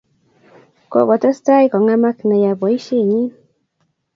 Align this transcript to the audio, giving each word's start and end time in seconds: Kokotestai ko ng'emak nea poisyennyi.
Kokotestai 0.91 1.65
ko 1.71 1.77
ng'emak 1.83 2.17
nea 2.29 2.51
poisyennyi. 2.59 3.21